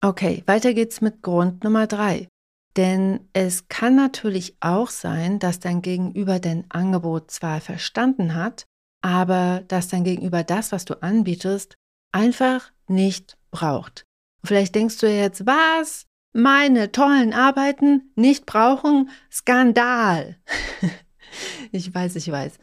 Okay, 0.00 0.42
weiter 0.46 0.74
geht's 0.74 1.00
mit 1.00 1.22
Grund 1.22 1.64
Nummer 1.64 1.86
drei. 1.86 2.28
Denn 2.76 3.28
es 3.32 3.68
kann 3.68 3.96
natürlich 3.96 4.56
auch 4.60 4.88
sein, 4.88 5.38
dass 5.38 5.60
dein 5.60 5.82
Gegenüber 5.82 6.38
dein 6.38 6.64
Angebot 6.70 7.30
zwar 7.30 7.60
verstanden 7.60 8.34
hat, 8.34 8.64
aber 9.02 9.62
dass 9.68 9.88
dein 9.88 10.04
Gegenüber 10.04 10.42
das, 10.42 10.72
was 10.72 10.84
du 10.84 11.02
anbietest, 11.02 11.76
einfach 12.12 12.72
nicht 12.88 13.36
braucht. 13.50 14.06
Vielleicht 14.44 14.74
denkst 14.74 14.98
du 14.98 15.06
jetzt, 15.06 15.46
was? 15.46 16.06
meine 16.32 16.92
tollen 16.92 17.32
Arbeiten 17.32 18.12
nicht 18.14 18.46
brauchen, 18.46 19.10
Skandal. 19.30 20.36
ich 21.72 21.94
weiß, 21.94 22.16
ich 22.16 22.30
weiß. 22.30 22.58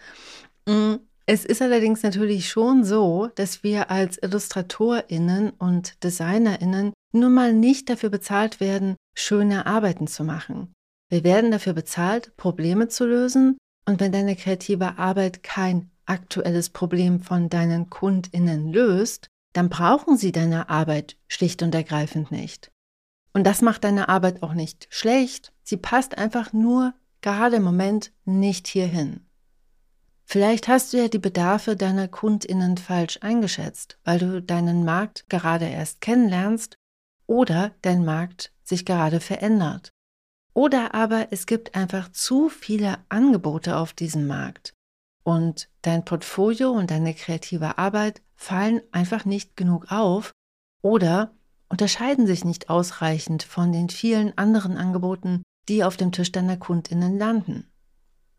Es 1.32 1.46
ist 1.46 1.62
allerdings 1.62 2.02
natürlich 2.02 2.50
schon 2.50 2.84
so, 2.84 3.30
dass 3.36 3.62
wir 3.62 3.92
als 3.92 4.18
Illustratorinnen 4.18 5.52
und 5.52 6.04
Designerinnen 6.04 6.92
nun 7.12 7.34
mal 7.36 7.54
nicht 7.54 7.88
dafür 7.88 8.10
bezahlt 8.10 8.60
werden, 8.60 8.96
schöne 9.14 9.68
Arbeiten 9.68 10.08
zu 10.08 10.24
machen. 10.24 10.74
Wir 11.08 11.24
werden 11.24 11.52
dafür 11.52 11.74
bezahlt, 11.74 12.36
Probleme 12.36 12.88
zu 12.88 13.06
lösen 13.06 13.60
und 13.86 14.00
wenn 14.00 14.12
deine 14.12 14.36
kreative 14.36 14.98
Arbeit 14.98 15.44
kein 15.44 15.92
aktuelles 16.08 16.72
Problem 16.72 17.20
von 17.20 17.48
deinen 17.48 17.92
Kundinnen 17.92 18.74
löst, 18.74 19.28
dann 19.54 19.70
brauchen 19.70 20.18
sie 20.18 20.32
deine 20.32 20.68
Arbeit 20.70 21.16
schlicht 21.28 21.62
und 21.62 21.76
ergreifend 21.76 22.32
nicht. 22.32 22.72
Und 23.34 23.44
das 23.44 23.62
macht 23.62 23.84
deine 23.84 24.10
Arbeit 24.10 24.42
auch 24.42 24.56
nicht 24.56 24.88
schlecht. 24.90 25.54
Sie 25.62 25.78
passt 25.78 26.18
einfach 26.18 26.54
nur 26.54 26.96
gerade 27.22 27.58
im 27.58 27.64
Moment 27.64 28.14
nicht 28.26 28.68
hierhin. 28.68 29.29
Vielleicht 30.32 30.68
hast 30.68 30.94
du 30.94 30.98
ja 30.98 31.08
die 31.08 31.18
Bedarfe 31.18 31.76
deiner 31.76 32.08
Kundinnen 32.08 32.78
falsch 32.78 33.18
eingeschätzt, 33.22 33.98
weil 34.04 34.20
du 34.20 34.44
deinen 34.44 34.86
Markt 34.86 35.28
gerade 35.28 35.66
erst 35.66 36.02
kennenlernst 36.02 36.78
oder 37.26 37.72
dein 37.82 38.06
Markt 38.06 38.54
sich 38.64 38.86
gerade 38.86 39.22
verändert. 39.22 39.90
Oder 40.54 40.94
aber 40.94 41.30
es 41.32 41.48
gibt 41.48 41.74
einfach 41.74 42.12
zu 42.12 42.48
viele 42.48 43.00
Angebote 43.10 43.76
auf 43.76 43.94
diesem 43.94 44.28
Markt 44.28 44.76
und 45.24 45.68
dein 45.82 46.06
Portfolio 46.06 46.70
und 46.70 46.92
deine 46.92 47.16
kreative 47.16 47.80
Arbeit 47.80 48.22
fallen 48.36 48.82
einfach 48.92 49.26
nicht 49.26 49.58
genug 49.58 49.92
auf 49.92 50.32
oder 50.84 51.34
unterscheiden 51.70 52.28
sich 52.28 52.46
nicht 52.46 52.70
ausreichend 52.70 53.42
von 53.42 53.72
den 53.72 53.90
vielen 53.90 54.38
anderen 54.38 54.78
Angeboten, 54.78 55.42
die 55.68 55.84
auf 55.84 55.98
dem 55.98 56.12
Tisch 56.12 56.32
deiner 56.32 56.58
Kundinnen 56.58 57.18
landen. 57.18 57.68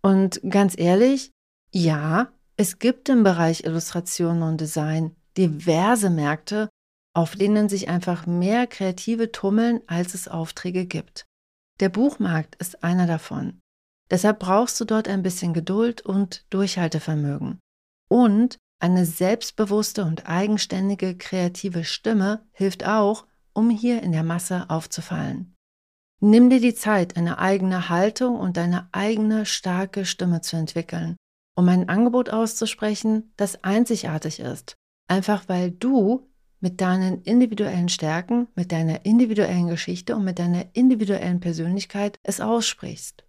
Und 0.02 0.40
ganz 0.48 0.78
ehrlich, 0.78 1.32
ja, 1.72 2.32
es 2.56 2.78
gibt 2.78 3.08
im 3.08 3.22
Bereich 3.22 3.64
Illustration 3.64 4.42
und 4.42 4.60
Design 4.60 5.16
diverse 5.36 6.10
Märkte, 6.10 6.68
auf 7.14 7.36
denen 7.36 7.68
sich 7.68 7.88
einfach 7.88 8.26
mehr 8.26 8.66
Kreative 8.66 9.32
tummeln, 9.32 9.80
als 9.86 10.14
es 10.14 10.28
Aufträge 10.28 10.86
gibt. 10.86 11.24
Der 11.80 11.88
Buchmarkt 11.88 12.56
ist 12.56 12.84
einer 12.84 13.06
davon. 13.06 13.60
Deshalb 14.10 14.40
brauchst 14.40 14.78
du 14.80 14.84
dort 14.84 15.08
ein 15.08 15.22
bisschen 15.22 15.54
Geduld 15.54 16.02
und 16.02 16.44
Durchhaltevermögen. 16.50 17.60
Und 18.08 18.58
eine 18.80 19.06
selbstbewusste 19.06 20.04
und 20.04 20.28
eigenständige 20.28 21.16
kreative 21.16 21.84
Stimme 21.84 22.46
hilft 22.52 22.86
auch, 22.86 23.26
um 23.52 23.70
hier 23.70 24.02
in 24.02 24.12
der 24.12 24.24
Masse 24.24 24.66
aufzufallen. 24.68 25.54
Nimm 26.20 26.50
dir 26.50 26.60
die 26.60 26.74
Zeit, 26.74 27.16
eine 27.16 27.38
eigene 27.38 27.88
Haltung 27.88 28.36
und 28.36 28.58
eine 28.58 28.88
eigene 28.92 29.46
starke 29.46 30.04
Stimme 30.04 30.40
zu 30.40 30.56
entwickeln, 30.56 31.16
um 31.60 31.68
ein 31.68 31.90
Angebot 31.90 32.30
auszusprechen, 32.30 33.32
das 33.36 33.62
einzigartig 33.62 34.40
ist, 34.40 34.76
einfach 35.08 35.46
weil 35.46 35.70
du 35.70 36.26
mit 36.58 36.80
deinen 36.80 37.20
individuellen 37.22 37.90
Stärken, 37.90 38.48
mit 38.54 38.72
deiner 38.72 39.04
individuellen 39.04 39.68
Geschichte 39.68 40.16
und 40.16 40.24
mit 40.24 40.38
deiner 40.38 40.74
individuellen 40.74 41.40
Persönlichkeit 41.40 42.18
es 42.22 42.40
aussprichst. 42.40 43.24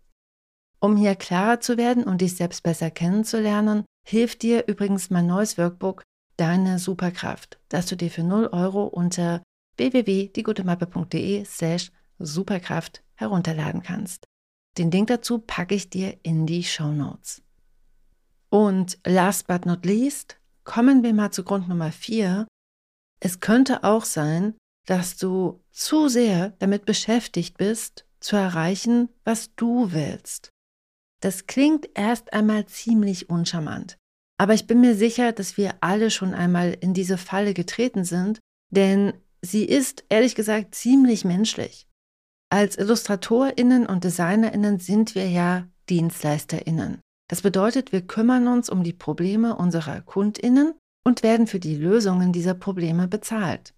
Um 0.79 0.95
hier 0.95 1.15
klarer 1.15 1.59
zu 1.59 1.77
werden 1.77 2.05
und 2.05 2.21
dich 2.21 2.37
selbst 2.37 2.63
besser 2.63 2.89
kennenzulernen, 2.89 3.83
hilft 4.07 4.43
dir 4.43 4.67
übrigens 4.67 5.09
mein 5.09 5.27
neues 5.27 5.57
Workbook 5.57 6.03
Deine 6.37 6.79
Superkraft, 6.79 7.59
das 7.67 7.85
du 7.85 7.97
dir 7.97 8.09
für 8.09 8.23
0 8.23 8.47
Euro 8.53 8.85
unter 8.85 9.43
www.diegutemappe.de 9.75 11.43
slash 11.43 11.91
Superkraft 12.17 13.03
herunterladen 13.15 13.83
kannst. 13.83 14.23
Den 14.77 14.89
Link 14.89 15.07
dazu 15.07 15.39
packe 15.39 15.75
ich 15.75 15.89
dir 15.89 16.17
in 16.23 16.45
die 16.45 16.63
Show 16.63 16.93
Notes. 16.93 17.43
Und 18.51 18.99
last 19.05 19.47
but 19.47 19.65
not 19.65 19.85
least, 19.85 20.37
kommen 20.63 21.03
wir 21.03 21.13
mal 21.13 21.31
zu 21.31 21.43
Grund 21.43 21.69
Nummer 21.69 21.91
4. 21.91 22.47
Es 23.21 23.39
könnte 23.39 23.83
auch 23.83 24.03
sein, 24.03 24.55
dass 24.85 25.15
du 25.17 25.63
zu 25.71 26.09
sehr 26.09 26.49
damit 26.59 26.85
beschäftigt 26.85 27.57
bist, 27.57 28.05
zu 28.19 28.35
erreichen, 28.35 29.09
was 29.23 29.55
du 29.55 29.93
willst. 29.93 30.49
Das 31.21 31.47
klingt 31.47 31.89
erst 31.93 32.33
einmal 32.33 32.65
ziemlich 32.65 33.29
uncharmant. 33.29 33.97
Aber 34.37 34.53
ich 34.53 34.67
bin 34.67 34.81
mir 34.81 34.95
sicher, 34.95 35.31
dass 35.31 35.55
wir 35.55 35.75
alle 35.81 36.09
schon 36.09 36.33
einmal 36.33 36.75
in 36.81 36.93
diese 36.93 37.17
Falle 37.17 37.53
getreten 37.53 38.03
sind, 38.03 38.39
denn 38.71 39.13
sie 39.41 39.65
ist, 39.65 40.03
ehrlich 40.09 40.35
gesagt, 40.35 40.73
ziemlich 40.75 41.23
menschlich. 41.25 41.87
Als 42.49 42.75
Illustratorinnen 42.77 43.85
und 43.85 44.03
Designerinnen 44.03 44.79
sind 44.79 45.15
wir 45.15 45.29
ja 45.29 45.67
Dienstleisterinnen. 45.89 46.99
Das 47.31 47.41
bedeutet, 47.41 47.93
wir 47.93 48.01
kümmern 48.01 48.49
uns 48.49 48.69
um 48.69 48.83
die 48.83 48.91
Probleme 48.91 49.55
unserer 49.55 50.01
Kundinnen 50.01 50.73
und 51.05 51.23
werden 51.23 51.47
für 51.47 51.61
die 51.61 51.77
Lösungen 51.77 52.33
dieser 52.33 52.53
Probleme 52.53 53.07
bezahlt. 53.07 53.73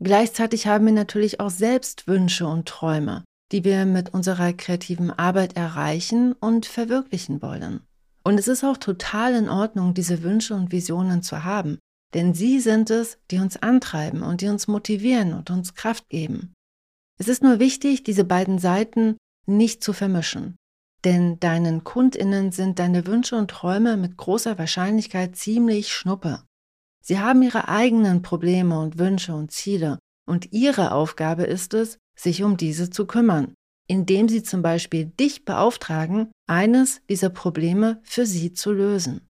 Gleichzeitig 0.00 0.66
haben 0.66 0.86
wir 0.86 0.92
natürlich 0.92 1.38
auch 1.38 1.50
selbst 1.50 2.08
Wünsche 2.08 2.48
und 2.48 2.66
Träume, 2.66 3.22
die 3.52 3.62
wir 3.62 3.86
mit 3.86 4.12
unserer 4.12 4.52
kreativen 4.52 5.12
Arbeit 5.12 5.56
erreichen 5.56 6.32
und 6.32 6.66
verwirklichen 6.66 7.42
wollen. 7.42 7.86
Und 8.24 8.40
es 8.40 8.48
ist 8.48 8.64
auch 8.64 8.76
total 8.76 9.34
in 9.34 9.48
Ordnung, 9.48 9.94
diese 9.94 10.24
Wünsche 10.24 10.54
und 10.54 10.72
Visionen 10.72 11.22
zu 11.22 11.44
haben, 11.44 11.78
denn 12.12 12.34
sie 12.34 12.58
sind 12.58 12.90
es, 12.90 13.18
die 13.30 13.38
uns 13.38 13.56
antreiben 13.56 14.24
und 14.24 14.40
die 14.40 14.48
uns 14.48 14.66
motivieren 14.66 15.32
und 15.32 15.48
uns 15.50 15.74
Kraft 15.74 16.08
geben. 16.08 16.54
Es 17.20 17.28
ist 17.28 17.44
nur 17.44 17.60
wichtig, 17.60 18.02
diese 18.02 18.24
beiden 18.24 18.58
Seiten 18.58 19.16
nicht 19.46 19.84
zu 19.84 19.92
vermischen. 19.92 20.56
Denn 21.06 21.38
deinen 21.38 21.84
Kundinnen 21.84 22.50
sind 22.50 22.80
deine 22.80 23.06
Wünsche 23.06 23.36
und 23.36 23.48
Träume 23.48 23.96
mit 23.96 24.16
großer 24.16 24.58
Wahrscheinlichkeit 24.58 25.36
ziemlich 25.36 25.92
schnuppe. 25.92 26.42
Sie 27.00 27.20
haben 27.20 27.42
ihre 27.42 27.68
eigenen 27.68 28.22
Probleme 28.22 28.80
und 28.80 28.98
Wünsche 28.98 29.32
und 29.32 29.52
Ziele, 29.52 30.00
und 30.28 30.52
ihre 30.52 30.90
Aufgabe 30.90 31.44
ist 31.44 31.74
es, 31.74 31.98
sich 32.18 32.42
um 32.42 32.56
diese 32.56 32.90
zu 32.90 33.06
kümmern, 33.06 33.54
indem 33.86 34.28
sie 34.28 34.42
zum 34.42 34.62
Beispiel 34.62 35.06
dich 35.06 35.44
beauftragen, 35.44 36.32
eines 36.48 37.00
dieser 37.08 37.30
Probleme 37.30 38.00
für 38.02 38.26
sie 38.26 38.52
zu 38.52 38.72
lösen. 38.72 39.28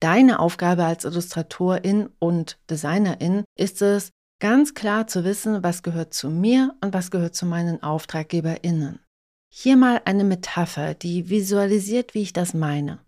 Deine 0.00 0.40
Aufgabe 0.40 0.84
als 0.84 1.04
Illustratorin 1.04 2.08
und 2.18 2.58
Designerin 2.68 3.44
ist 3.56 3.82
es, 3.82 4.10
ganz 4.40 4.74
klar 4.74 5.06
zu 5.06 5.22
wissen, 5.22 5.62
was 5.62 5.84
gehört 5.84 6.12
zu 6.12 6.28
mir 6.28 6.74
und 6.80 6.92
was 6.92 7.12
gehört 7.12 7.36
zu 7.36 7.46
meinen 7.46 7.84
AuftraggeberInnen. 7.84 9.03
Hier 9.56 9.76
mal 9.76 10.02
eine 10.04 10.24
Metapher, 10.24 10.94
die 10.94 11.30
visualisiert, 11.30 12.12
wie 12.12 12.22
ich 12.22 12.32
das 12.32 12.54
meine. 12.54 12.98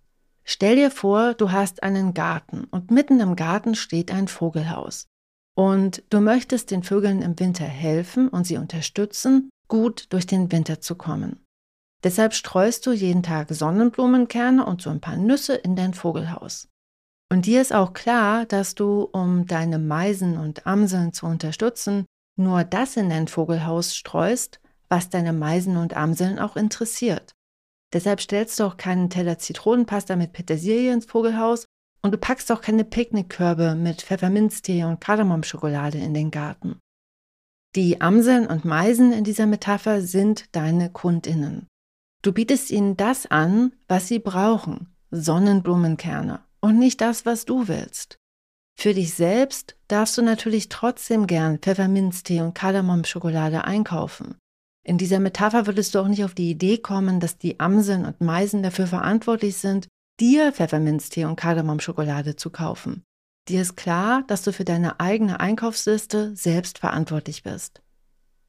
Stell 0.45 0.77
dir 0.77 0.93
vor, 0.93 1.35
du 1.35 1.51
hast 1.51 1.83
einen 1.83 2.15
Garten 2.15 2.69
und 2.71 2.93
mitten 2.93 3.19
im 3.19 3.35
Garten 3.35 3.75
steht 3.75 4.13
ein 4.13 4.29
Vogelhaus. 4.29 5.09
Und 5.57 6.05
du 6.09 6.21
möchtest 6.21 6.71
den 6.71 6.85
Vögeln 6.85 7.21
im 7.21 7.37
Winter 7.41 7.65
helfen 7.65 8.29
und 8.29 8.47
sie 8.47 8.59
unterstützen, 8.59 9.51
gut 9.67 10.07
durch 10.11 10.25
den 10.25 10.53
Winter 10.53 10.81
zu 10.81 10.95
kommen. 10.95 11.45
Deshalb 12.05 12.33
streust 12.33 12.87
du 12.87 12.93
jeden 12.93 13.25
Tag 13.25 13.49
Sonnenblumenkerne 13.51 14.65
und 14.65 14.81
so 14.81 14.91
ein 14.91 15.01
paar 15.01 15.17
Nüsse 15.17 15.57
in 15.57 15.75
dein 15.75 15.95
Vogelhaus. 15.95 16.69
Und 17.29 17.47
dir 17.47 17.61
ist 17.61 17.75
auch 17.75 17.93
klar, 17.93 18.47
dass 18.47 18.77
du, 18.77 19.03
um 19.03 19.49
deine 19.49 19.81
Meisen 19.81 20.39
und 20.39 20.65
Amseln 20.65 21.13
zu 21.13 21.27
unterstützen, 21.27 22.07
nur 22.37 22.63
das 22.63 22.97
in 22.97 23.11
dein 23.11 23.27
Vogelhaus 23.27 23.97
streust, 23.97 24.61
was 24.89 25.11
deine 25.11 25.33
Meisen 25.33 25.77
und 25.77 25.97
Amseln 25.97 26.39
auch 26.39 26.57
interessiert. 26.57 27.33
Deshalb 27.93 28.21
stellst 28.21 28.59
du 28.59 28.65
auch 28.65 28.77
keinen 28.77 29.11
Teller 29.11 29.39
Zitronenpasta 29.39 30.17
mit 30.17 30.33
Petersilie 30.33 30.93
ins 30.93 31.07
Vogelhaus 31.07 31.67
und 32.03 32.13
du 32.13 32.19
packst 32.19 32.51
auch 32.53 32.61
keine 32.61 32.85
Picknickkörbe 32.85 33.75
mit 33.75 34.03
Pfefferminztee 34.03 34.85
und 34.85 35.01
Kardamomschokolade 35.01 35.99
in 35.99 36.15
den 36.15 36.31
Garten. 36.31 36.79
Die 37.75 38.01
Amseln 38.01 38.47
und 38.47 38.65
Meisen 38.65 39.13
in 39.13 39.25
dieser 39.25 39.47
Metapher 39.47 40.01
sind 40.01 40.55
deine 40.55 40.91
Kundinnen. 40.91 41.67
Du 42.23 42.33
bietest 42.33 42.71
ihnen 42.71 42.97
das 42.97 43.27
an, 43.27 43.73
was 43.87 44.09
sie 44.09 44.19
brauchen, 44.19 44.95
Sonnenblumenkerne, 45.11 46.41
und 46.61 46.79
nicht 46.79 47.01
das, 47.01 47.27
was 47.27 47.45
du 47.45 47.69
willst. 47.69 48.19
Für 48.79 48.95
dich 48.95 49.15
selbst 49.15 49.77
darfst 49.89 50.19
du 50.19 50.23
natürlich 50.23 50.69
trotzdem 50.69 51.27
gern 51.27 51.59
Pfefferminztee 51.59 52.41
und 52.41 52.55
Kardamomschokolade 52.55 53.65
einkaufen. 53.65 54.37
In 54.87 54.99
dieser 54.99 55.19
Metapher 55.19 55.67
würdest 55.67 55.95
du 55.95 55.99
auch 55.99 56.07
nicht 56.07 56.23
auf 56.23 56.35
die 56.35 56.49
Idee 56.49 56.79
kommen, 56.79 57.19
dass 57.19 57.39
die 57.39 57.59
Amseln 57.59 58.05
und 58.05 58.21
Meisen 58.21 58.63
dafür 58.63 58.87
verantwortlich 58.87 59.57
sind, 59.57 59.89
dir 60.21 60.53
Pfefferminztee 60.53 61.25
und 61.25 61.35
Kardamomschokolade 61.35 62.37
zu 62.37 62.51
kaufen. 62.51 63.03
Dir 63.49 63.63
ist 63.63 63.77
klar, 63.77 64.23
dass 64.29 64.43
du 64.43 64.53
für 64.53 64.65
deine 64.65 65.01
eigene 65.01 65.41
Einkaufsliste 65.41 66.37
selbst 66.37 66.79
verantwortlich 66.79 67.43
bist. 67.43 67.83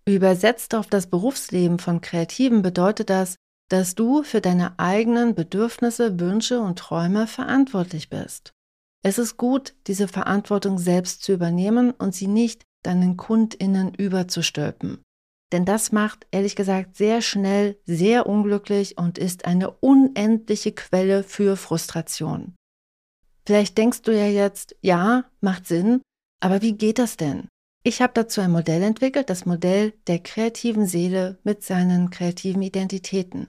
Übersetzt 0.08 0.76
auf 0.76 0.86
das 0.86 1.08
Berufsleben 1.08 1.80
von 1.80 2.02
Kreativen 2.02 2.62
bedeutet 2.62 3.10
das, 3.10 3.38
dass 3.70 3.96
du 3.96 4.22
für 4.22 4.40
deine 4.40 4.78
eigenen 4.78 5.34
Bedürfnisse, 5.34 6.20
Wünsche 6.20 6.60
und 6.60 6.78
Träume 6.78 7.26
verantwortlich 7.26 8.12
bist. 8.12 8.54
Es 9.04 9.18
ist 9.18 9.38
gut, 9.38 9.74
diese 9.88 10.08
Verantwortung 10.08 10.78
selbst 10.78 11.24
zu 11.24 11.34
übernehmen 11.34 11.92
und 11.92 12.14
sie 12.14 12.28
nicht 12.28 12.64
deinen 12.84 13.18
Kundinnen 13.18 13.96
überzustülpen. 13.96 15.02
Denn 15.52 15.64
das 15.64 15.92
macht, 15.92 16.28
ehrlich 16.32 16.56
gesagt, 16.56 16.98
sehr 16.98 17.22
schnell 17.22 17.78
sehr 17.86 18.28
unglücklich 18.28 18.98
und 18.98 19.18
ist 19.18 19.46
eine 19.46 19.72
unendliche 19.72 20.74
Quelle 20.74 21.24
für 21.24 21.56
Frustration. 21.56 22.56
Vielleicht 23.46 23.78
denkst 23.78 24.02
du 24.02 24.12
ja 24.12 24.28
jetzt, 24.28 24.76
ja, 24.82 25.24
macht 25.40 25.68
Sinn, 25.68 26.02
aber 26.42 26.62
wie 26.62 26.74
geht 26.74 27.00
das 27.00 27.16
denn? 27.16 27.48
Ich 27.84 28.02
habe 28.02 28.12
dazu 28.14 28.42
ein 28.42 28.52
Modell 28.52 28.84
entwickelt, 28.84 29.30
das 29.30 29.46
Modell 29.46 29.94
der 30.08 30.20
kreativen 30.20 30.86
Seele 30.86 31.40
mit 31.44 31.64
seinen 31.64 32.10
kreativen 32.10 32.62
Identitäten. 32.62 33.48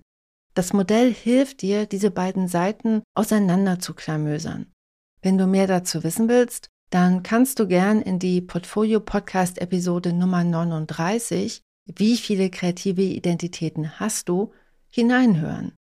Das 0.55 0.73
Modell 0.73 1.13
hilft 1.13 1.63
dir, 1.63 1.87
diese 1.87 2.13
beiden 2.13 2.47
Seiten 2.47 3.03
auseinander 3.15 3.81
zu 3.81 3.95
klamösern. 3.95 4.73
Wenn 5.23 5.37
du 5.37 5.49
mehr 5.49 5.67
dazu 5.67 6.05
wissen 6.05 6.29
willst, 6.29 6.69
dann 6.91 7.25
kannst 7.25 7.59
du 7.59 7.67
gern 7.67 8.01
in 8.01 8.21
die 8.21 8.41
Portfolio 8.41 9.01
Podcast 9.01 9.59
Episode 9.61 10.13
Nummer 10.13 10.45
39 10.45 11.63
wie 11.95 12.17
viele 12.17 12.51
kreative 12.51 13.03
Identitäten 13.03 13.99
hast 13.99 14.29
du, 14.29 14.53
hineinhören. 14.89 15.73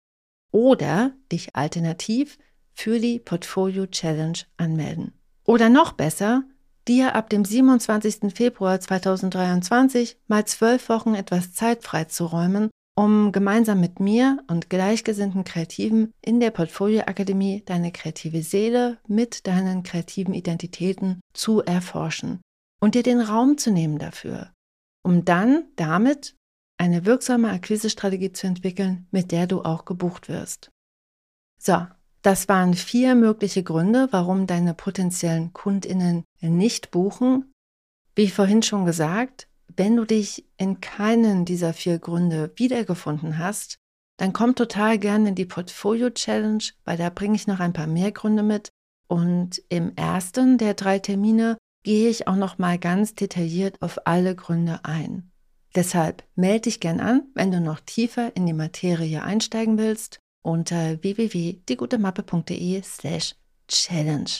Oder 0.51 1.13
dich 1.31 1.55
alternativ 1.55 2.37
für 2.73 2.99
die 2.99 3.19
Portfolio 3.19 3.87
Challenge 3.87 4.37
anmelden. 4.57 5.13
Oder 5.45 5.69
noch 5.69 5.93
besser, 5.93 6.43
dir 6.87 7.15
ab 7.15 7.29
dem 7.29 7.43
27. 7.43 8.33
Februar 8.33 8.79
2023 8.79 10.17
mal 10.27 10.45
zwölf 10.45 10.89
Wochen 10.89 11.15
etwas 11.15 11.53
Zeit 11.53 11.83
freizuräumen, 11.83 12.69
um 12.95 13.31
gemeinsam 13.31 13.79
mit 13.79 13.99
mir 13.99 14.39
und 14.47 14.69
gleichgesinnten 14.69 15.43
Kreativen 15.43 16.11
in 16.21 16.39
der 16.39 16.51
Portfolio 16.51 17.01
Akademie 17.01 17.63
deine 17.65 17.91
kreative 17.91 18.41
Seele 18.41 18.97
mit 19.07 19.47
deinen 19.47 19.83
kreativen 19.83 20.33
Identitäten 20.33 21.19
zu 21.33 21.61
erforschen 21.61 22.41
und 22.79 22.95
dir 22.95 23.03
den 23.03 23.21
Raum 23.21 23.57
zu 23.57 23.71
nehmen 23.71 23.99
dafür 23.99 24.51
um 25.03 25.25
dann 25.25 25.65
damit 25.75 26.35
eine 26.77 27.05
wirksame 27.05 27.49
Akquisestrategie 27.49 28.31
zu 28.31 28.47
entwickeln, 28.47 29.07
mit 29.11 29.31
der 29.31 29.47
du 29.47 29.63
auch 29.63 29.85
gebucht 29.85 30.29
wirst. 30.29 30.69
So, 31.59 31.87
das 32.21 32.47
waren 32.49 32.73
vier 32.73 33.15
mögliche 33.15 33.63
Gründe, 33.63 34.09
warum 34.11 34.47
deine 34.47 34.73
potenziellen 34.73 35.53
Kundinnen 35.53 36.23
nicht 36.41 36.91
buchen. 36.91 37.51
Wie 38.15 38.29
vorhin 38.29 38.63
schon 38.63 38.85
gesagt, 38.85 39.47
wenn 39.75 39.95
du 39.95 40.05
dich 40.05 40.45
in 40.57 40.81
keinen 40.81 41.45
dieser 41.45 41.73
vier 41.73 41.99
Gründe 41.99 42.51
wiedergefunden 42.55 43.37
hast, 43.37 43.77
dann 44.17 44.33
komm 44.33 44.55
total 44.55 44.97
gerne 44.97 45.29
in 45.29 45.35
die 45.35 45.45
Portfolio 45.45 46.09
Challenge, 46.09 46.63
weil 46.83 46.97
da 46.97 47.09
bringe 47.09 47.35
ich 47.35 47.47
noch 47.47 47.59
ein 47.59 47.73
paar 47.73 47.87
mehr 47.87 48.11
Gründe 48.11 48.43
mit. 48.43 48.69
Und 49.07 49.61
im 49.69 49.95
ersten 49.95 50.57
der 50.57 50.73
drei 50.73 50.99
Termine 50.99 51.57
gehe 51.87 52.09
ich 52.09 52.27
auch 52.27 52.35
noch 52.35 52.57
mal 52.57 52.77
ganz 52.77 53.15
detailliert 53.15 53.81
auf 53.81 54.05
alle 54.05 54.35
Gründe 54.35 54.81
ein. 54.83 55.31
Deshalb 55.73 56.21
melde 56.35 56.63
dich 56.63 56.81
gern 56.81 56.99
an, 56.99 57.29
wenn 57.33 57.49
du 57.49 57.61
noch 57.61 57.79
tiefer 57.79 58.35
in 58.35 58.45
die 58.45 58.51
Materie 58.51 59.23
einsteigen 59.23 59.77
willst 59.77 60.19
unter 60.41 61.01
www.diegutemappe.de 61.01 62.81
slash 62.83 63.35
challenge. 63.69 64.31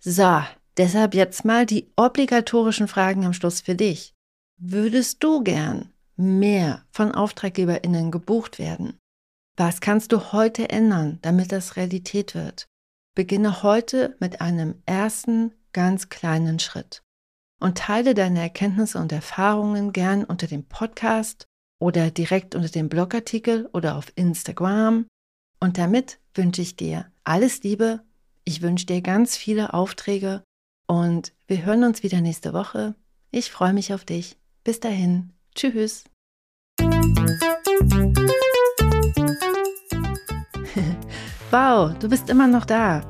So, 0.00 0.42
deshalb 0.78 1.14
jetzt 1.14 1.44
mal 1.44 1.66
die 1.66 1.92
obligatorischen 1.96 2.88
Fragen 2.88 3.26
am 3.26 3.34
Schluss 3.34 3.60
für 3.60 3.74
dich. 3.74 4.14
Würdest 4.56 5.22
du 5.22 5.44
gern 5.44 5.92
mehr 6.16 6.86
von 6.92 7.12
AuftraggeberInnen 7.12 8.10
gebucht 8.10 8.58
werden? 8.58 8.96
Was 9.58 9.82
kannst 9.82 10.12
du 10.12 10.32
heute 10.32 10.70
ändern, 10.70 11.18
damit 11.20 11.52
das 11.52 11.76
Realität 11.76 12.34
wird? 12.34 12.64
Beginne 13.14 13.62
heute 13.62 14.16
mit 14.18 14.40
einem 14.40 14.76
ersten 14.86 15.52
ganz 15.74 16.08
kleinen 16.08 16.58
Schritt. 16.58 17.02
Und 17.60 17.76
teile 17.76 18.14
deine 18.14 18.40
Erkenntnisse 18.40 18.98
und 18.98 19.12
Erfahrungen 19.12 19.92
gern 19.92 20.24
unter 20.24 20.46
dem 20.46 20.64
Podcast 20.64 21.46
oder 21.78 22.10
direkt 22.10 22.54
unter 22.54 22.70
dem 22.70 22.88
Blogartikel 22.88 23.68
oder 23.74 23.96
auf 23.96 24.10
Instagram. 24.16 25.06
Und 25.60 25.76
damit 25.76 26.18
wünsche 26.34 26.62
ich 26.62 26.76
dir 26.76 27.12
alles 27.24 27.62
Liebe. 27.62 28.00
Ich 28.44 28.62
wünsche 28.62 28.86
dir 28.86 29.02
ganz 29.02 29.36
viele 29.36 29.74
Aufträge 29.74 30.42
und 30.86 31.32
wir 31.46 31.64
hören 31.64 31.84
uns 31.84 32.02
wieder 32.02 32.20
nächste 32.20 32.52
Woche. 32.52 32.94
Ich 33.30 33.50
freue 33.50 33.72
mich 33.72 33.94
auf 33.94 34.04
dich. 34.04 34.38
Bis 34.64 34.80
dahin. 34.80 35.32
Tschüss. 35.54 36.04
wow, 41.50 41.92
du 41.98 42.08
bist 42.08 42.28
immer 42.30 42.46
noch 42.46 42.64
da. 42.64 43.00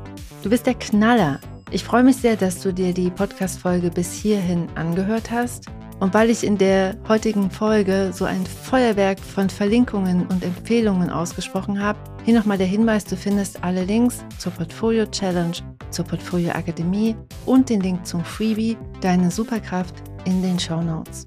Du 0.42 0.50
bist 0.50 0.66
der 0.66 0.74
Knaller. 0.74 1.40
Ich 1.75 1.83
freue 1.83 2.05
mich 2.05 2.19
sehr, 2.19 2.37
dass 2.37 2.61
du 2.61 2.73
dir 2.73 2.95
die 2.95 3.11
Podcast-Folge 3.11 3.91
bis 3.91 4.13
hierhin 4.13 4.69
angehört 4.77 5.33
hast. 5.33 5.67
Und 5.99 6.15
weil 6.15 6.31
ich 6.31 6.45
in 6.45 6.57
der 6.57 6.97
heutigen 7.09 7.51
Folge 7.51 8.13
so 8.15 8.27
ein 8.27 8.47
Feuerwerk 8.47 9.19
von 9.19 9.51
Verlinkungen 9.51 10.25
und 10.29 10.45
Empfehlungen 10.45 11.11
ausgesprochen 11.11 11.83
habe, 11.83 11.99
hier 12.25 12.39
nochmal 12.39 12.59
der 12.59 12.69
Hinweis, 12.69 13.05
du 13.05 13.17
findest 13.17 13.65
alle 13.65 13.83
Links 13.83 14.25
zur 14.39 14.53
Portfolio 14.53 15.05
Challenge, 15.07 15.57
zur 15.91 16.05
Portfolio 16.05 16.53
Akademie 16.53 17.17
und 17.45 17.69
den 17.69 17.81
Link 17.81 18.07
zum 18.07 18.23
Freebie 18.25 18.77
Deine 19.01 19.33
Superkraft 19.33 19.97
in 20.27 20.43
den 20.43 20.61
Show 20.61 20.81
Notes. 20.81 21.27